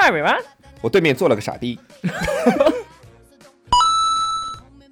[0.00, 0.42] Hi everyone.
[0.80, 1.78] 我对面坐了个傻逼。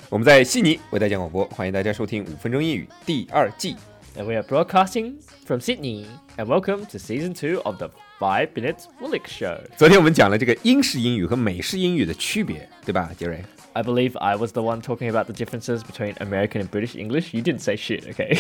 [0.09, 3.77] 我们在悉尼为大家广播，欢迎大家收听《五分钟英语》第二季。
[4.17, 6.07] And we are broadcasting from Sydney.
[6.37, 9.59] And welcome to season two of the Five Minutes Woolick Show.
[9.77, 13.45] 昨天我们讲了这个英式英语和美式英语的区别，对吧，杰瑞？
[13.73, 17.35] I believe I was the one talking about the differences between American and British English.
[17.35, 18.39] You didn't say shit, okay?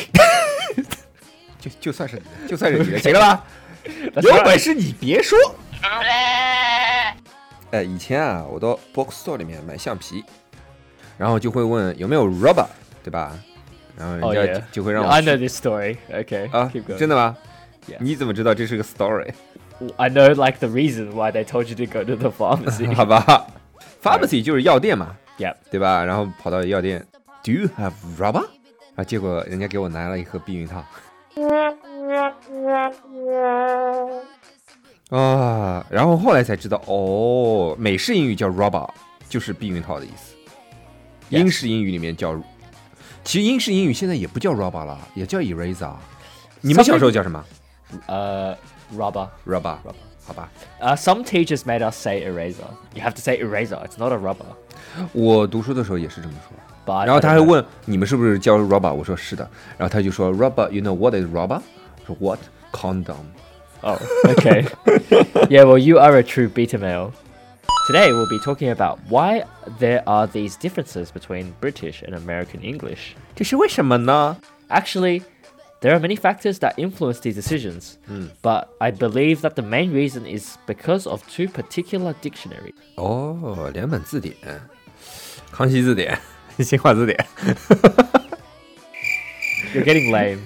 [1.58, 3.44] 就就算是你的，就算是你的，行了吧？
[4.14, 4.44] That's 有 right.
[4.44, 5.36] 本事你别说。
[7.72, 10.23] 呃，以前啊，我到 bookstore 里面买橡皮，
[11.17, 12.66] 然后就会问有没有 rubber，
[13.03, 13.38] 对吧？
[13.98, 15.98] 然后人 Oh 家.就就会让我 I 去 know this story.
[16.09, 16.50] Okay.
[16.52, 17.36] 啊真的吗
[17.88, 17.98] Yeah.
[18.00, 22.94] 你怎么知道这是个 story？I know like the reason why they told you to go to the pharmacy.
[22.94, 23.48] 好吧
[24.04, 25.56] ，pharmacy 就是药店嘛，yep.
[25.72, 26.04] 对吧？
[26.04, 27.06] 然后跑到药店
[27.44, 28.45] ，Do you have rubber？
[28.95, 30.83] 啊，结果人家给我拿了一盒避孕套。
[35.09, 38.88] 啊，然后后来才知道，哦，美式英语叫 rubber，
[39.27, 40.35] 就是避孕套的意思。
[41.29, 42.39] 英式英语里面叫，
[43.23, 45.92] 其实英式英语现在也不叫 rubber 了，也叫 eraser。
[46.61, 47.43] 你们小时候叫什么
[48.08, 48.55] Uh,
[48.95, 49.77] rubber.？rubber，
[50.23, 50.48] 好吧。
[50.80, 52.67] Uh, some teachers made us say eraser.
[52.93, 53.83] You have to say eraser.
[53.83, 54.45] It's not a rubber.
[55.11, 57.03] 我读书的时候也是这么说。
[57.05, 58.93] 然后他还问你们是不是叫 rubber？
[58.93, 59.49] 我说是的。
[59.75, 61.59] 然后他就说 rubber，you know what is rubber？
[62.05, 62.39] 说 what
[62.71, 63.15] condom？
[63.83, 64.67] Oh, okay.
[65.51, 67.12] yeah, well, you are a true beta male.
[67.86, 69.45] Today, we'll be talking about why
[69.79, 73.14] there are these differences between British and American English.
[73.36, 74.39] 这是为什么呢？
[74.70, 75.23] Actually,
[75.83, 77.96] there are many factors that influence these decisions,
[78.40, 82.73] but I believe that the main reason is because of two particular dictionaries.
[82.96, 84.35] 哦，两本字典，
[85.52, 86.18] 康熙字典、
[86.61, 87.27] 新华字典
[89.74, 90.39] You're getting lame.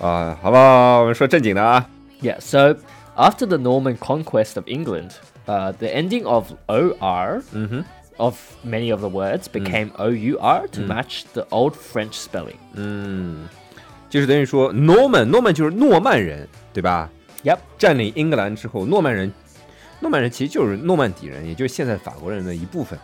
[0.00, 1.02] 啊，好不好？
[1.02, 1.88] 我们说正经的啊。
[2.20, 2.76] yeah, so
[3.16, 5.12] after the Norman conquest of England,
[5.46, 7.42] uh, the ending of OR
[8.18, 12.56] of many of the words became OUR to match the old French spelling.
[14.08, 17.10] 就是等于说，Norman，Norman 就是诺曼人，对吧？
[17.42, 17.58] Yep.
[17.76, 19.32] 占领英格兰之后，诺曼人，
[20.00, 22.98] 诺曼人其实就是诺曼底人，也就是现在法国人的一部分，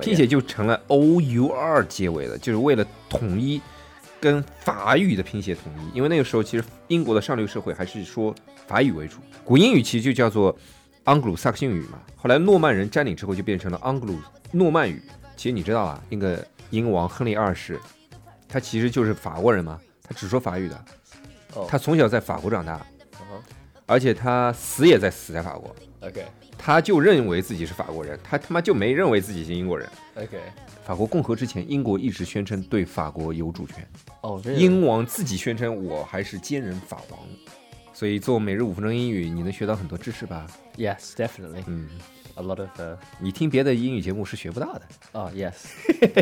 [0.00, 3.60] 拼写就成了 O U R 结尾的，就是为了统一
[4.19, 5.95] 跟法语的拼写统一。
[5.97, 8.33] 因为那个时候其实英国的上流社会还是说
[8.67, 10.55] 法语为主，古英语其实就叫做
[11.05, 11.99] 盎格鲁撒克逊语嘛。
[12.15, 14.19] 后来诺曼人占领之后就变成了盎格鲁
[14.51, 15.01] 诺曼语。
[15.35, 17.79] 其实你知道啊，那个英王亨利二世，
[18.47, 20.85] 他其实就是法国人嘛，他只说法语的。
[21.67, 22.85] 他从小在法国长大，
[23.87, 25.75] 而且他死也在死在法国。
[25.99, 26.25] Okay.
[26.55, 29.89] 他就认为自己是法国人，他他妈就没认为自己是英国人。
[30.15, 30.41] Okay.
[30.85, 33.85] 法国共和之前，英国一直宣称对法国有主权
[34.21, 37.19] ，Oh, 英王自己宣称我还是坚忍法王。
[37.93, 41.63] 所以做每日五分钟英语，你能学到很多知识吧？Yes, definitely.
[41.65, 41.89] 嗯
[42.35, 42.69] ，A lot of.
[42.79, 42.95] Uh...
[43.19, 44.81] 你听别的英语节目是学不到的。
[45.13, 45.53] Oh, yes.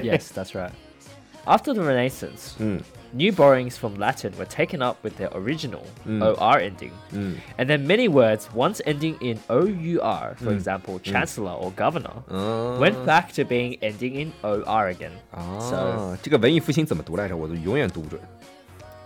[0.01, 0.71] yes, that's right.
[1.45, 2.81] After the Renaissance, 嗯
[3.14, 6.92] new borrowings from Latin were taken up with their original OR ending.
[7.12, 12.78] 嗯 And then many words once ending in OUR, for example, chancellor or governor, 嗯
[12.78, 15.12] went back to being ending in OR again.
[15.60, 17.36] So, 啊，这个文艺复兴怎么读来着？
[17.36, 18.20] 我都永远读不准。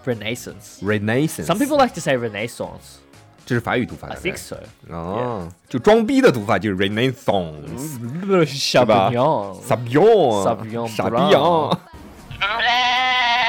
[0.04, 0.80] Renaissance.
[0.82, 2.98] Renaissance， Some people like to say Renaissance.
[3.46, 4.56] 这是法语读法 I 对不对 think so.
[4.90, 7.98] 哦，就装逼的读法就是 Renaissance。
[8.46, 9.60] Chabignon.
[9.62, 11.78] Sabion， Sabion 傻逼 Brown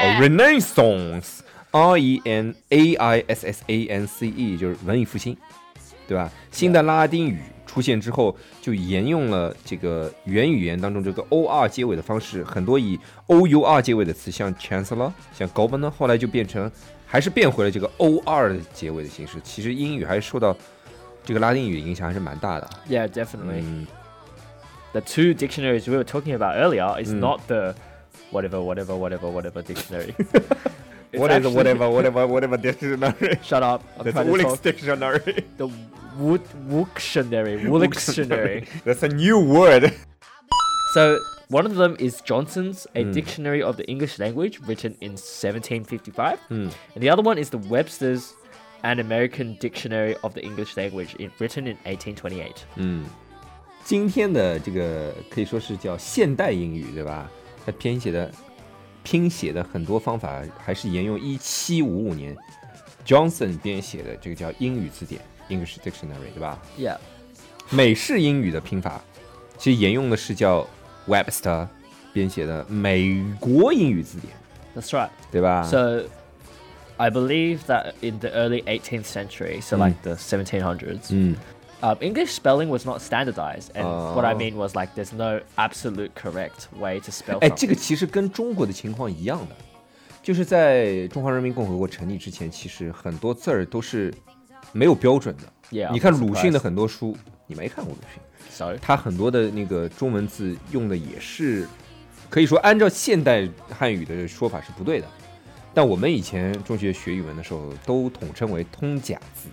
[0.02, 5.36] 哦，Renaissance，R E N A I S S A N C E，就是文艺复兴，
[6.08, 6.30] 对吧？
[6.50, 16.70] 新的拉丁语出现之后，就沿用了这个原语言当中这个 O R 结尾的方式，很多以 O U R 结尾的词，像 Chancellor、像 Governor，后来就变成
[17.06, 19.38] 还是变回了这个 O R 的结尾的形式。
[19.44, 20.56] 其实英语还是受到
[21.24, 22.70] 这个拉丁语的影响还是蛮大的。
[22.88, 23.60] Yeah, definitely.
[23.62, 23.86] 嗯，
[24.92, 27.18] the two dictionaries we were talking about earlier is Mm.
[27.18, 27.74] not the
[28.30, 30.14] whatever, whatever, whatever, whatever dictionary.
[31.12, 33.38] It's What is actually- whatever whatever whatever dictionary?
[33.42, 33.82] Shut up.
[33.98, 34.62] I'm That's trying to Woolix talk.
[34.62, 35.44] dictionary.
[35.56, 35.68] The
[36.18, 37.62] Wood Wooktionary.
[37.64, 38.66] Woolixtionary.
[38.84, 39.92] That's a new word.
[40.94, 41.18] so
[41.48, 43.12] one of them is Johnson's, a Hmm.
[43.12, 46.38] dictionary of the English language written in 1755.
[46.48, 46.68] Hmm.
[46.94, 48.32] And the other one is the Webster's
[48.82, 52.64] An American Dictionary of the English Language, in, written in 1828.
[52.76, 53.04] 嗯，
[53.84, 57.28] 今天的这个可以说是叫现代英语，对吧？
[57.65, 58.31] 它编写的、
[59.03, 62.35] 拼写的很多方法还是沿用一七五五年
[63.05, 66.97] Johnson 编写的这个叫英语字典 （English Dictionary），对吧？Yeah.
[67.69, 69.01] 美式英语的拼法
[69.57, 70.67] 其实沿用的是叫
[71.07, 71.67] Webster
[72.13, 74.33] 编写的美国英语字典
[74.75, 75.09] ，That's right.
[75.31, 76.03] 对吧？So,
[76.97, 81.35] I believe that in the early 18th century, so like the 1700s, 嗯
[81.99, 83.85] english spelling was not standardized and
[84.15, 89.55] what i mean was like there's no absolute correct way to spell 哎这个其实跟中国的情况一样的
[90.21, 94.13] 就是在中华人民共和国成立之前其实很多字儿都是
[94.71, 95.89] 没有标准的。
[95.91, 97.15] 你看鲁迅的很多书
[97.47, 101.67] 你没看过鲁迅？Sorry 他很多的那个中文字用的也是
[102.29, 105.07] 可以说按照现代汉语的说法是不对的
[105.73, 109.49] 但我们以前中学学语文的时候都统称为通假字。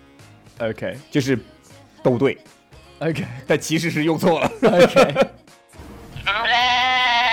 [0.59, 1.39] Ok 就是
[2.08, 2.38] 都对，
[3.00, 3.26] Okay.
[3.48, 4.50] 但其实是用错了。
[4.62, 5.28] Okay.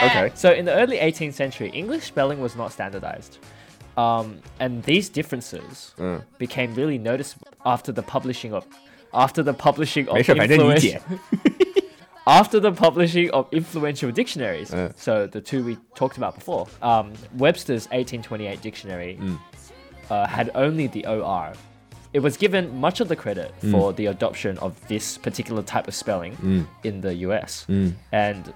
[0.02, 3.38] OK， So in the early 18th century, English spelling was not standardized.
[3.96, 8.64] Um, and these differences 嗯， became really noticeable after the publishing of
[9.12, 11.00] after the publishing of 没事，反正你 influential- 解。
[12.24, 14.70] after the publishing of influential dictionaries.
[14.72, 14.90] Uh.
[14.96, 16.66] So the two we talked about before.
[16.80, 19.18] Um, Webster's 1828 dictionary
[20.08, 21.52] uh, had only the OR.
[22.15, 23.71] it was given much of the credit mm.
[23.71, 26.65] for the adoption of this particular type of spelling mm.
[26.85, 27.65] in the US.
[27.67, 27.91] Mm.
[28.13, 28.53] And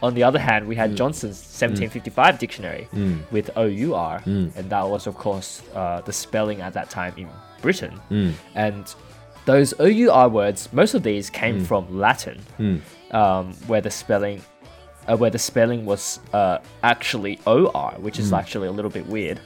[0.00, 2.86] on the other hand, we had Johnson's 1755 dictionary
[3.32, 4.22] with OUR,
[4.54, 7.28] and that was, of course, uh, the spelling at that time in
[7.60, 8.00] Britain.
[8.54, 8.94] And
[9.44, 12.38] those OUR words, most of these came from Latin,
[13.10, 14.40] um, where the spelling.
[15.08, 19.40] Uh, where the spelling was uh, actually OR, which is actually a little bit weird.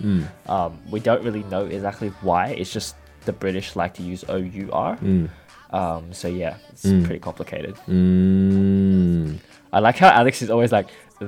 [0.49, 2.49] Um, we don't really know exactly why.
[2.49, 4.98] It's just the British like to use OUR.
[5.72, 7.76] Um, so yeah, it's pretty complicated.
[7.88, 9.38] 嗯
[9.70, 10.90] I like how Alex is always like,
[11.20, 11.28] mm,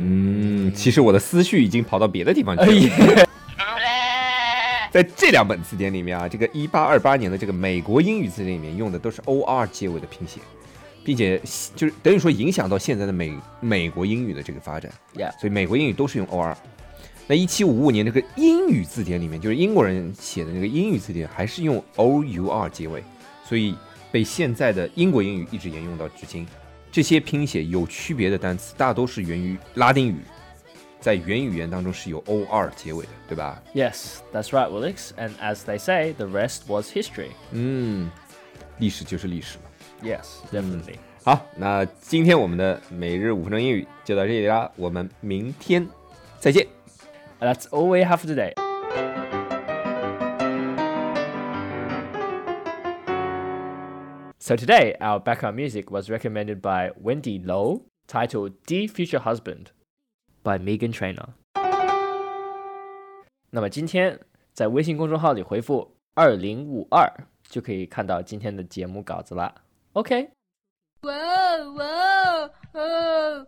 [0.00, 3.28] 嗯，其实我的思绪已经跑到别的地方去了。
[4.90, 10.40] 在这两本字典里面啊，这个一八二八年的这个美国英语字典里面用的都是 O R 结尾的拼写，
[11.04, 11.40] 并且
[11.76, 14.92] 就是等于说影响到现在的美美国英语的这个发展。
[15.14, 16.56] yeah, 所以美国英语都是用 O R。
[17.27, 23.03] 那一七五五年这个英语字典里面，就是英国人写的那个英语字典，还是用 O U R 结尾，
[23.43, 23.75] 所以
[24.11, 26.47] 被现在的英国英语一直沿用到至今。
[26.89, 30.21] 这些拼写有区别的单词，大都是源于拉丁语，
[31.01, 35.09] 在原语言当中是有 O R 结尾的，对吧？yes, that's right, Willix.
[35.17, 37.31] And as they say, the rest was history.
[37.51, 38.09] 嗯，
[38.79, 39.63] 历史就是历史嘛。
[40.01, 40.95] Yes, definitely.
[41.23, 45.85] 好，那今天我们的每日五分钟英语就到这里啦，我们明天
[46.39, 46.76] 再见。
[47.39, 48.53] That's all we have for today.
[54.39, 59.71] So today, our background music was recommended by Wendy Lowe, titled "The Future Husband"
[60.43, 61.33] by Meghan Trainor。
[63.51, 64.19] 那么今天
[64.53, 67.07] 在微信公众号里回复“二零五二”
[67.47, 69.53] 就可以看到今天的节目稿子啦。
[69.93, 70.31] OK。
[71.01, 73.47] 哇哦哇哦！